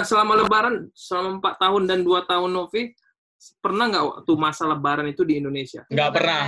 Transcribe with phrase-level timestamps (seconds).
[0.00, 2.94] eh, selama Lebaran selama empat tahun dan dua tahun Novi
[3.60, 5.84] pernah nggak waktu masa Lebaran itu di Indonesia?
[5.88, 6.44] Nggak pernah.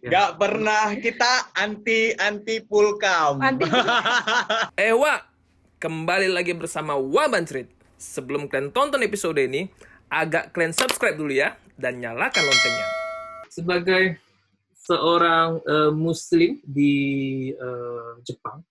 [0.00, 0.08] Ya.
[0.08, 0.84] Nggak pernah.
[0.96, 3.36] Kita anti anti pulkam.
[3.44, 3.68] Anti.
[4.80, 5.20] Eh Wak,
[5.76, 7.68] kembali lagi bersama Waban Cerit.
[8.00, 9.68] Sebelum kalian tonton episode ini,
[10.08, 12.86] agak kalian subscribe dulu ya dan nyalakan loncengnya.
[13.52, 14.04] Sebagai
[14.72, 16.94] seorang eh, Muslim di
[17.52, 18.64] eh, Jepang,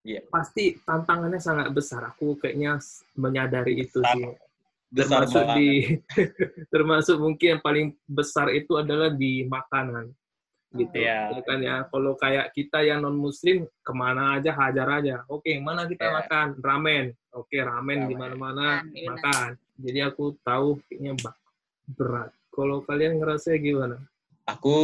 [0.00, 0.24] Iya.
[0.26, 2.08] pasti tantangannya sangat besar.
[2.08, 2.80] Aku kayaknya
[3.14, 4.16] menyadari itu Besar.
[4.16, 4.24] sih.
[4.90, 5.56] Besar Termasuk banget.
[5.56, 5.68] di,
[6.72, 10.10] termasuk mungkin yang paling besar itu adalah di makanan
[10.70, 11.34] gitu Iya.
[11.34, 15.50] ya kan ya kalau kayak kita yang non muslim ke mana aja hajar aja oke
[15.58, 16.14] mana kita Iya.
[16.22, 17.04] makan ramen
[17.34, 18.38] oke ramen di Ramen.
[18.38, 21.18] mana-mana Makan, makan jadi aku tahu kayaknya
[21.90, 23.98] berat kalau kalian ngerasa gimana
[24.46, 24.74] Aku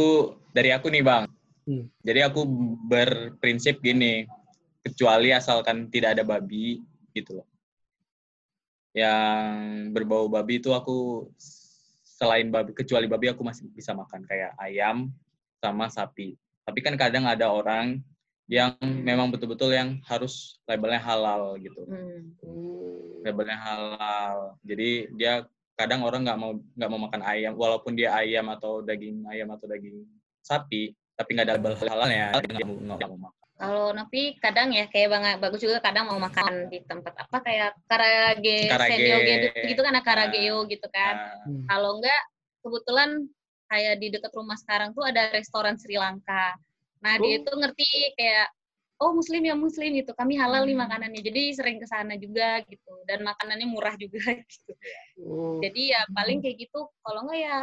[0.51, 1.23] dari aku nih bang.
[1.63, 1.87] Hmm.
[1.99, 2.47] Jadi aku
[2.87, 4.23] berprinsip gini,
[4.87, 6.79] kecuali asalkan tidak ada babi
[7.11, 7.47] gitu loh.
[8.95, 9.51] Yang
[9.91, 11.27] berbau babi itu aku
[12.17, 15.11] selain babi, kecuali babi aku masih bisa makan kayak ayam
[15.59, 16.39] sama sapi.
[16.63, 18.01] Tapi kan kadang ada orang
[18.47, 21.83] yang memang betul-betul yang harus labelnya halal gitu.
[21.83, 22.31] Hmm.
[23.27, 24.55] labelnya halal.
[24.63, 25.43] Jadi dia
[25.75, 29.67] kadang orang nggak mau nggak mau makan ayam, walaupun dia ayam atau daging ayam atau
[29.67, 30.07] daging
[30.41, 33.46] sapi, tapi nggak ada label halalnya, dia nggak mau, nggak mau makan.
[33.57, 37.73] Kalau Novi kadang ya kayak bang bagus juga kadang mau makan di tempat apa kayak
[37.89, 38.93] karage, Karage.
[38.93, 39.17] gitu,
[39.73, 41.41] gitu kan ada karageo gitu kan.
[41.41, 41.65] Hmm.
[41.65, 42.21] Kalau enggak
[42.61, 43.09] kebetulan
[43.65, 46.53] kayak di dekat rumah sekarang tuh ada restoran Sri Lanka.
[47.01, 47.39] Nah, dia Oh.
[47.41, 48.47] itu ngerti kayak
[48.97, 50.13] oh muslim ya muslim gitu.
[50.13, 50.85] Kami halal nih Hmm.
[50.85, 51.21] makanannya.
[51.25, 52.93] Jadi sering ke sana juga gitu.
[53.09, 54.71] Dan makanannya murah juga gitu.
[55.25, 56.85] Oh, Jadi ya paling kayak gitu.
[57.01, 57.57] Kalau enggak ya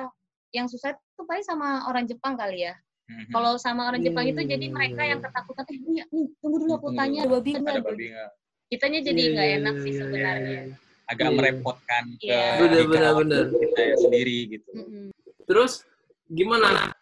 [0.50, 2.74] yang susah itu paling sama orang Jepang kali ya.
[3.04, 3.30] Mhm.
[3.30, 4.48] Kalau sama orang Jepang itu Hmm.
[4.48, 7.60] jadi mereka yang ketakutan, eh nih, nih tunggu dulu aku Tunggu tanya ada babi ada
[7.60, 8.30] nggak?" babi nggak?
[8.66, 10.60] Kitanya jadi iya, nggak iya, enak iya, sih iya, sebenarnya.
[10.64, 10.74] iya.
[11.04, 11.20] Agak.
[11.22, 11.36] Iya.
[11.36, 12.42] merepotkan ke Iya.
[12.56, 14.70] Bener, di bener, kita sendiri gitu.
[14.72, 15.06] Mm-mm.
[15.44, 15.84] terus
[16.26, 16.96] gimana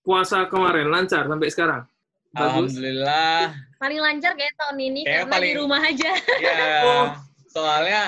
[0.00, 1.82] puasa kemarin lancar sampai sekarang
[2.30, 3.42] bagus Alhamdulillah.
[3.76, 7.06] Paling lancar kayak tahun ini Kayaknya karena di paling- rumah aja, Ya, Oh.
[7.54, 8.02] soalnya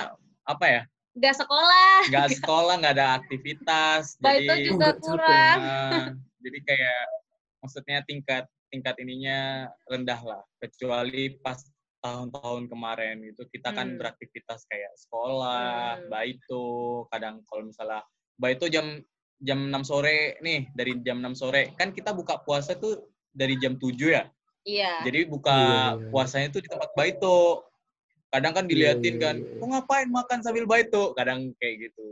[0.44, 0.82] apa ya?
[1.12, 1.98] nggak sekolah.
[2.06, 4.02] Nggak sekolah, nggak ada aktivitas.
[4.18, 5.58] Bah jadi itu juga kurang.
[5.58, 6.06] Nah,
[6.40, 7.02] jadi kayak
[7.64, 11.56] maksudnya tingkat tingkat ininya rendah lah kecuali pas
[12.04, 13.96] tahun-tahun kemarin itu kita kan Hmm.
[13.96, 16.08] beraktivitas kayak sekolah, Hmm.
[16.12, 16.66] baito,
[17.08, 18.04] kadang kalau misalnya
[18.36, 19.00] baito jam
[19.40, 23.80] jam 6 sore nih dari jam 6 sore kan kita buka puasa tuh dari jam
[23.80, 24.28] 7 ya.
[24.64, 25.00] Iya.
[25.04, 26.10] Jadi buka Iya, iya, iya.
[26.12, 27.64] puasanya tuh di tempat baito.
[28.28, 29.56] Kadang kan diliatin Iya, iya, kan, iya.
[29.60, 32.08] "Kok ngapain makan sambil baito?" Kadang kayak gitu.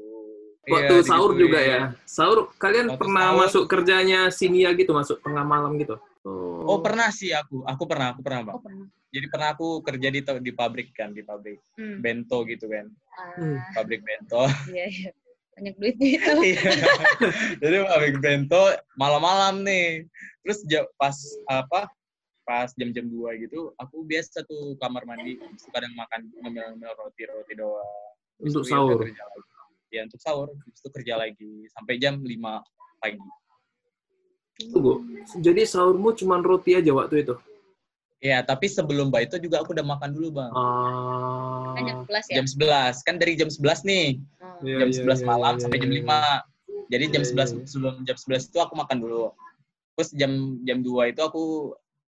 [0.64, 3.40] Waktu Iya, sahur juga ya sahur kalian Waktu pernah sahur.
[3.40, 7.66] masuk kerjanya sinia gitu masuk tengah malam gitu Oh, pernah sih aku.
[7.66, 8.54] Aku pernah, aku pernah, Bang.
[8.54, 8.86] Oh pernah.
[9.10, 11.98] Jadi pernah aku kerja di di pabrik kan, di pabrik Hmm.
[11.98, 12.86] bento gitu kan.
[13.34, 13.58] Hmm.
[13.74, 14.46] Pabrik bento.
[14.70, 15.10] iya iya.
[15.52, 16.32] Banyak duitnya itu.
[16.46, 16.62] Iya.
[17.58, 18.62] Jadi pabrik bento
[18.94, 20.06] malam-malam nih.
[20.46, 20.62] Terus
[20.94, 21.16] pas
[21.50, 21.90] apa?
[22.42, 28.14] Pas jam-jam 2 gitu, aku biasa tuh kamar mandi, kadang makan ngemil-ngemil roti-roti doang.
[28.38, 28.86] Terus Untuk ya sahur?
[28.94, 29.42] udah kerja lagi.
[29.92, 30.48] Ya, untuk sahur.
[30.56, 32.64] Terus itu kerja lagi sampai jam 5
[32.98, 33.20] pagi.
[34.53, 35.03] Tunggu.
[35.42, 37.34] jadi sahurmu cuma roti aja waktu itu
[38.22, 40.54] Ya, tapi sebelum itu juga aku udah makan dulu, Bang.
[40.54, 42.34] ah Kan jam 11 ya.
[42.38, 43.03] Jam 11.
[43.03, 44.22] Kan dari jam 11 nih.
[44.38, 44.62] Oh.
[44.62, 45.98] Iya, jam iya, 11 iya, malam iya, sampai iya, jam iya.
[46.06, 46.86] 5.
[46.86, 47.66] Jadi jam Iya, 11 iya.
[47.66, 49.26] sebelum jam 11 itu aku makan dulu.
[49.98, 50.32] Terus jam
[50.62, 51.42] jam 2 itu aku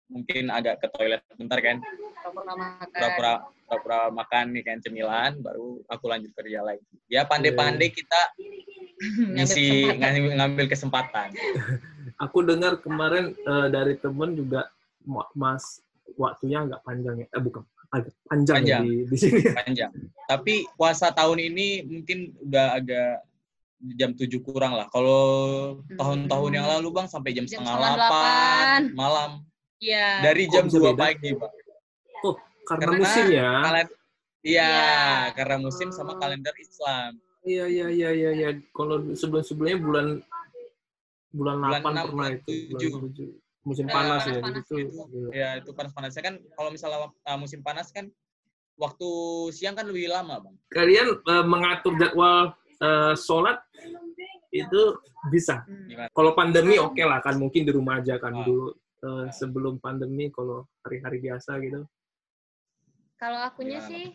[0.09, 1.77] mungkin agak ke toilet bentar kan.
[1.79, 2.87] Pura-pura makan.
[2.91, 3.33] Pura-pura
[3.69, 6.81] pura-pura makan nih kan cemilan baru aku lanjut kerja lagi.
[7.05, 8.21] Ya pandai-pandai kita
[8.99, 11.29] Ngambil ngisi ngambil, ngambil kesempatan.
[12.23, 14.67] aku dengar kemarin eh, dari temen juga
[15.07, 15.79] ma- mas
[16.19, 17.63] waktunya agak panjang ya eh bukan
[17.95, 18.83] agak panjang, ya Panjang.
[18.83, 19.91] di, di sini Panjang.
[20.27, 23.23] Tapi puasa tahun ini mungkin udah agak
[23.95, 24.91] jam 7 kurang lah.
[24.91, 25.23] Kalau
[25.95, 28.91] tahun-tahun yang lalu Bang sampai jam, Jam setengah delapan.
[28.91, 29.31] malam.
[29.79, 30.07] Iya.
[30.21, 31.01] Dari jam bisa 2 beda?
[31.01, 31.53] pagi, Bang.
[32.61, 33.49] karena, Karena musim ya
[34.39, 34.71] Iya, Iya.
[35.33, 36.17] karena musim sama Oh.
[36.17, 37.17] kalender Islam.
[37.41, 40.07] iya iya iya iya iya kalau sebelum sebelumnya bulan
[41.31, 42.89] bulan Bulan 8 enam, pernah bulan itu bulan tujuh.
[43.01, 43.29] tujuh.
[43.61, 45.01] musim Udah panas ya panas-panas gitu gitu.
[45.05, 45.29] Gila.
[45.31, 48.05] Ya, itu panas-panasnya kan kalau misalnya uh, musim panas kan
[48.75, 49.09] waktu
[49.49, 50.55] siang kan lebih lama, Bang.
[50.69, 53.59] kalian eh, mengatur jadwal eh, sholat
[54.49, 54.81] itu
[55.27, 56.07] bisa Hmm.
[56.09, 58.41] Kalau pandemi oke lah kan mungkin di rumah aja kan Ah.
[58.41, 58.71] dulu
[59.03, 61.83] eh, sebelum pandemi kalau hari-hari biasa gitu
[63.19, 63.91] Kalau akunya Gimana?
[63.91, 64.05] sih,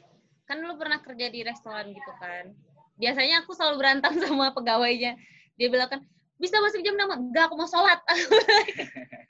[0.48, 2.56] kan lu pernah kerja di restoran gitu kan.
[2.96, 5.12] Biasanya aku selalu berantem sama pegawainya.
[5.60, 6.00] Dia bilang kan,
[6.40, 7.12] bisa masuk jam 6?
[7.12, 8.00] Enggak, aku mau sholat.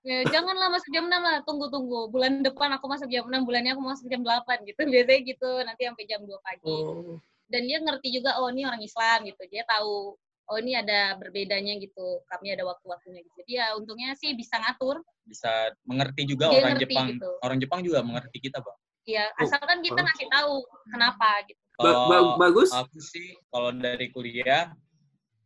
[0.00, 2.08] Ya, janganlah masuk jam 6 lah, tunggu-tunggu.
[2.08, 4.80] Bulan depan aku masuk jam 6, bulannya aku masuk jam 8 gitu.
[4.88, 6.72] Biasanya gitu, nanti sampai jam 2 pagi.
[6.72, 7.20] Oh.
[7.52, 9.44] Dan dia ngerti juga, oh ini orang Islam gitu.
[9.52, 10.16] Dia tahu,
[10.50, 12.20] oh ini ada berbedanya gitu.
[12.26, 13.34] Kami ada waktu-waktunya gitu.
[13.46, 14.98] Jadi ya untungnya sih bisa ngatur.
[15.22, 17.06] Bisa mengerti juga Dia orang ngerti Jepang.
[17.14, 17.30] gitu.
[17.40, 18.78] Orang Jepang juga mengerti kita, Bang.
[19.06, 20.04] Ya, Oh, asalkan kita oh.
[20.04, 20.54] ngasih tahu
[20.90, 21.60] kenapa gitu.
[21.80, 22.68] Ba- ba- bagus.
[22.76, 24.68] aku sih kalau dari kuliah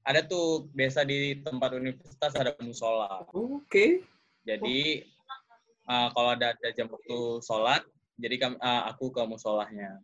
[0.02, 3.22] ada tuh biasa di tempat universitas ada musola.
[3.30, 4.02] Oke.
[4.42, 5.04] Jadi
[5.86, 7.80] uh, kalau ada, ada jam waktu sholat,
[8.18, 10.02] jadi kam- uh, aku ke musolahnya.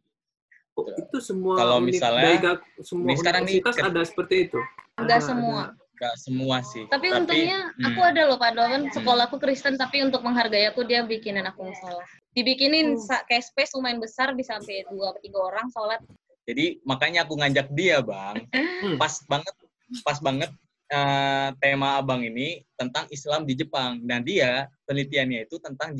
[0.86, 4.58] Oh, itu semua Kalau misalnya- baik semua ini sekarang nih, ada seperti itu.
[4.96, 5.62] Enggak Ada- semua.
[5.72, 5.78] ada.
[6.00, 6.88] Gak semua sih.
[6.88, 7.92] Tapi, untungnya hmm.
[7.92, 12.08] aku ada loh Pak Doan, sekolahku Kristen tapi untuk menghargai aku dia bikinin aku sholat.
[12.32, 16.00] Dibikinin sa- kayak space lumayan besar bisa sampai dua atau tiga orang sholat.
[16.48, 18.48] Jadi makanya aku ngajak dia, Bang.
[18.48, 18.96] Hmm.
[18.96, 19.54] Pas banget,
[20.00, 20.50] pas banget
[20.88, 24.00] uh, tema abang ini tentang Islam di Jepang.
[24.00, 25.92] Dan dia penelitiannya itu tentang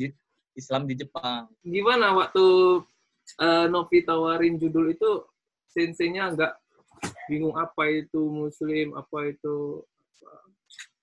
[0.57, 1.45] Islam di Jepang.
[1.61, 2.81] Gimana waktu
[3.39, 5.23] eh, Novi tawarin judul itu,
[5.71, 6.57] senseinya agak
[7.31, 9.85] bingung apa itu muslim, apa itu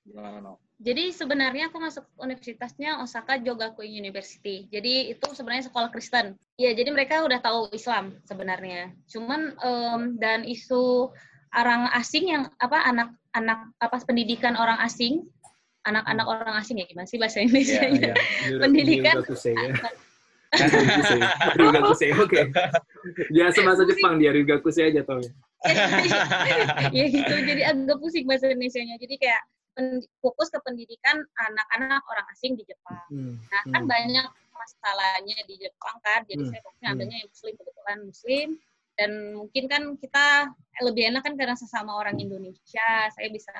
[0.08, 0.52] Gimana, no?
[0.78, 4.70] Jadi sebenarnya aku masuk universitasnya Osaka Jogakuin University.
[4.70, 6.38] Jadi itu sebenarnya sekolah Kristen.
[6.54, 8.94] Iya, jadi mereka udah tahu Islam sebenarnya.
[9.10, 11.10] Cuman em, dan isu
[11.50, 15.26] orang asing yang apa anak-anak apa pendidikan orang asing,
[15.82, 17.82] anak-anak orang asing ya gimana sih bahasa Indonesia?
[17.84, 18.14] Iya,
[18.62, 19.14] Pendidikan.
[21.58, 22.40] Ryugakusei, oke.
[23.28, 25.20] Biasa bahasa Jepang dia, Ryugakusei aja tau.
[26.94, 27.34] ya gitu.
[27.34, 28.96] Jadi agak pusing bahasa Indonesia-nya.
[28.96, 29.42] Jadi kayak
[30.18, 32.98] fokus ke pendidikan anak-anak orang asing di Jepang.
[33.10, 33.34] Hmm.
[33.38, 33.90] Nah, kan Hmm.
[33.90, 34.26] banyak
[34.58, 36.50] masalahnya di Jepang kan, jadi Hmm.
[36.50, 36.94] saya fokusnya Hmm.
[36.98, 38.48] ambilnya yang muslim, kebetulan muslim.
[38.98, 40.26] Dan mungkin kan kita
[40.82, 43.54] lebih enak kan karena sesama orang Indonesia, saya bisa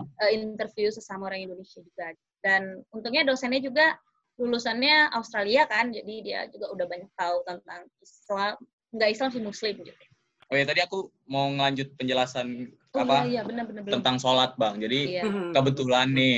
[0.00, 2.14] eh, interview sesama orang Indonesia juga.
[2.40, 4.00] Dan untungnya dosennya juga
[4.40, 8.56] lulusannya Australia kan, jadi dia juga udah banyak tahu tentang Islam,
[8.90, 10.04] nggak Islam sih muslim gitu.
[10.50, 13.86] Oh ya tadi aku mau ngelanjut penjelasan Oh apa iya, iya benar belum.
[13.86, 14.82] tentang sholat bang.
[14.82, 15.22] Jadi Iya.
[15.22, 15.54] Hmm.
[15.54, 16.36] kebetulan nih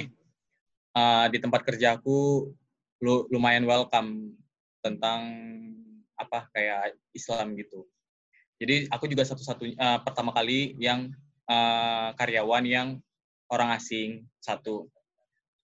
[0.93, 2.52] uh, di tempat kerjaku
[3.00, 4.37] lu- lumayan welcome
[4.84, 5.20] tentang
[6.20, 7.88] apa kayak Islam gitu.
[8.60, 11.08] Jadi aku juga satu-satunya uh, pertama kali yang
[11.48, 12.88] uh, karyawan yang
[13.48, 14.93] orang asing satu.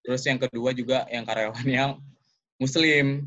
[0.00, 1.90] Terus yang kedua juga yang karyawan yang
[2.60, 3.26] Muslim.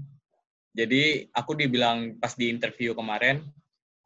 [0.72, 3.44] Jadi aku dibilang pas di interview kemarin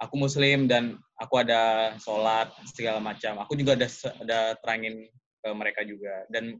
[0.02, 3.38] aku Muslim dan aku ada sholat segala macam.
[3.46, 3.86] Aku juga ada
[4.22, 5.06] ada terangin
[5.46, 6.58] ke mereka juga dan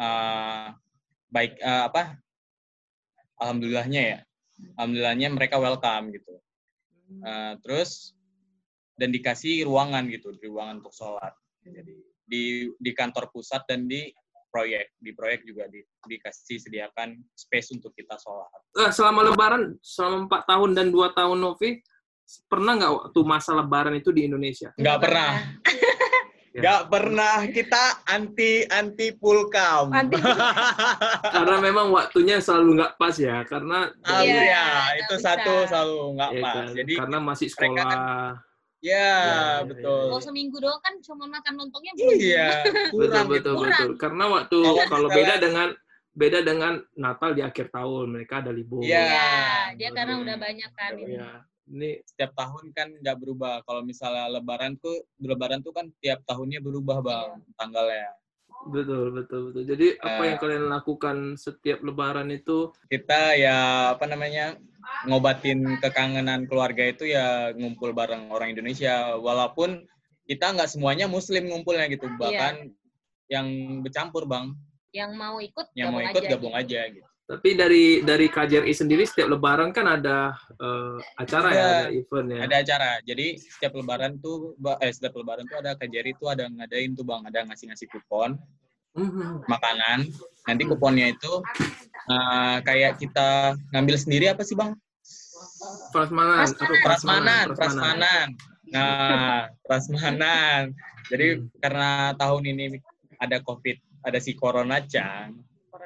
[0.00, 0.72] uh,
[1.28, 2.16] baik uh, apa
[3.36, 4.18] alhamdulillahnya ya
[4.80, 6.40] alhamdulillahnya mereka welcome gitu
[7.04, 8.16] Uh, terus
[8.96, 14.08] dan dikasih ruangan gitu ruangan untuk sholat jadi di di kantor pusat dan di
[14.54, 18.46] proyek di proyek juga di, dikasih sediakan space untuk kita sholat
[18.76, 21.82] Eh, selama Lebaran, selama empat tahun dan dua tahun Novi,
[22.46, 24.70] pernah nggak waktu masa Lebaran itu di Indonesia?
[24.72, 25.30] nggak pernah
[26.54, 30.22] nggak pernah kita anti anti pulkam Anti-
[31.34, 35.26] Karena memang waktunya selalu nggak pas ya, karena Ah, Iya, ya, nggak itu bisa.
[35.34, 36.54] satu selalu nggak ya pas.
[36.54, 37.90] kan, Jadi karena masih mereka sekolah.
[37.90, 38.06] kan-
[38.84, 40.04] ya, Ya, ya, betul.
[40.12, 42.12] Kalau seminggu doang kan cuma makan lontongnya belum.
[42.20, 42.48] Iya,
[42.92, 43.50] betul kurang betul gitu.
[43.56, 43.72] Kurang.
[43.72, 43.90] betul.
[43.96, 45.68] Karena waktu Kalau kalau beda dengan
[46.14, 48.84] beda dengan Natal di akhir tahun, mereka ada libur.
[48.84, 49.00] Iya.
[49.00, 49.28] Iya,
[49.80, 49.96] dia betul.
[49.96, 51.14] karena udah banyak kan ini.
[51.16, 51.30] Ya,
[51.64, 53.54] ini Setiap tahun kan nggak berubah.
[53.64, 58.12] Kalau misalnya Lebaran tuh, Lebaran tuh kan tiap tahunnya berubah bang tanggalnya.
[58.66, 59.62] Betul betul betul.
[59.64, 60.26] Jadi apa Eh.
[60.32, 62.72] yang kalian lakukan setiap Lebaran itu?
[62.86, 63.56] Kita ya
[63.92, 64.56] apa namanya
[65.04, 69.16] ngobatin kekangenan keluarga itu ya ngumpul bareng orang Indonesia.
[69.16, 69.84] Walaupun
[70.24, 72.16] kita nggak semuanya Muslim ngumpulnya gitu, Iya.
[72.16, 72.54] bahkan
[73.28, 73.46] yang
[73.80, 74.52] bercampur bang,
[74.92, 76.30] Yang mau ikut yang mau ikut aja.
[76.36, 77.08] gabung aja gitu.
[77.24, 81.64] Tapi dari dari KJRI sendiri setiap Lebaran kan ada eh, acara ya, Ada.
[81.64, 82.38] ada event ya.
[82.44, 86.92] ada acara jadi setiap lebaran tuh eh setiap lebaran tuh ada kejari tuh ada ngadain
[86.92, 88.36] tuh bang ada ngasih ngasih kupon
[88.94, 89.48] Mhm.
[89.48, 90.06] makanan
[90.44, 91.32] nanti kuponnya itu
[92.06, 94.76] eh, kayak kita ngambil sendiri apa sih bang
[95.90, 96.84] Prasmanan, Prasmanan.
[96.84, 98.26] prasmanan prasmanan
[98.68, 100.60] nah prasmanan
[101.08, 101.48] jadi Hmm.
[101.58, 102.64] karena tahun ini
[103.16, 105.40] ada covid ada si corona cang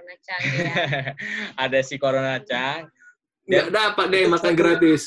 [0.09, 0.73] Corona Cang ya.
[1.65, 2.81] ada si corona cang
[3.45, 5.03] Nggak dapat deh makan gratis.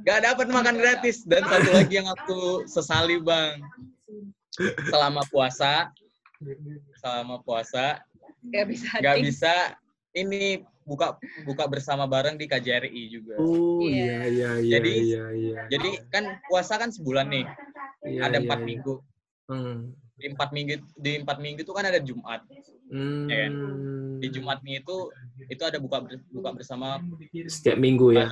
[0.00, 3.60] Gak dapat makan gratis dan satu lagi yang aku sesali bang
[4.86, 5.90] selama puasa
[6.96, 8.00] selama puasa
[8.42, 8.88] Gak bisa.
[8.96, 9.54] nggak bisa
[10.12, 11.14] ini buka
[11.44, 14.24] buka bersama bareng di KJRI juga Oh Iya.
[14.24, 15.58] iya iya iya Jadi- iya iya.
[15.68, 17.44] jadi kan puasa kan sebulan nih
[18.02, 18.66] Iya, ada iya, empat iya.
[18.66, 18.94] minggu
[19.46, 19.92] Hmm.
[20.20, 22.44] Di empat minggu di empat minggu itu kan ada Jumat.
[22.90, 23.26] Hmm.
[23.30, 23.52] Ya kan?
[24.20, 24.96] Di Jumatnya itu
[25.48, 27.00] itu ada buka ber- buka bersama
[27.48, 28.28] Setiap minggu ya.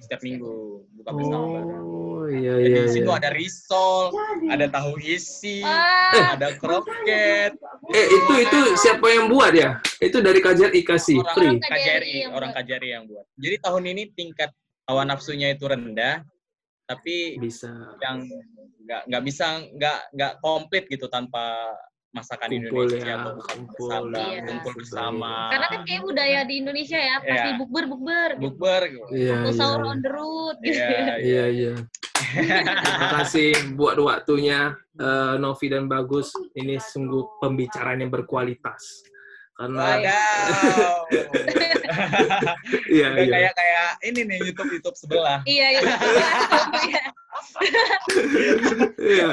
[0.00, 1.60] setiap minggu buka bersama.
[1.84, 2.82] Oh iya Jadi iya.
[2.88, 3.18] di situ iya.
[3.20, 4.02] ada risol,
[4.48, 7.52] ada tahu isi, Wah, ada kroket,
[7.92, 9.78] Eh itu itu siapa yang buat ya?
[10.00, 11.54] Itu dari kajian IKASI Orang- free.
[11.60, 12.50] KJRI KJRI, orang.
[12.56, 13.24] KJRI yang buat.
[13.36, 14.50] Jadi tahun ini tingkat
[14.88, 16.24] hawa nafsunya itu rendah,
[16.88, 17.68] tapi Bisa.
[18.00, 18.24] yang
[18.88, 21.76] nggak nggak bisa nggak nggak komplit gitu tanpa
[22.08, 23.88] masakan Kumpul Indonesia ya, atau kumpul.
[23.92, 24.40] bersama, Iya.
[24.48, 27.58] kumpul bersama, karena kan kayak budaya di Indonesia ya, pasti Iya.
[27.60, 28.42] bukber bukber, gitu.
[28.48, 29.06] bukber, gitu.
[29.12, 29.58] Iya Atau iya.
[29.60, 30.80] sahur on the road, gitu.
[30.88, 31.72] Iya, Iya iya.
[32.18, 36.32] Terima kasih buat waktunya eh, Novi dan Bagus.
[36.56, 39.04] Ini sungguh pembicaraan yang berkualitas.
[39.58, 40.94] Karena Wadaw.
[42.94, 43.32] iya Udah iya.
[43.34, 45.42] kayak kayak ini nih YouTube YouTube sebelah.
[45.42, 45.82] Iya, iya.
[45.82, 45.90] Iya.
[48.98, 49.30] Iya.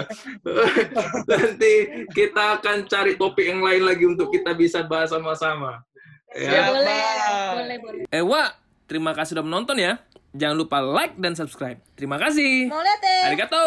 [1.29, 1.73] Nanti
[2.09, 5.85] kita akan cari topik yang lain lagi untuk kita bisa bahas sama-sama.
[6.33, 6.61] Ya, Ya.
[6.73, 7.05] boleh,
[7.53, 8.03] boleh, boleh.
[8.09, 8.49] Ewa,
[8.89, 10.01] terima kasih sudah menonton ya.
[10.33, 11.77] Jangan lupa like dan subscribe.
[11.93, 12.67] Terima kasih.
[12.67, 13.19] Mau lihat ya?
[13.29, 13.65] Arigato.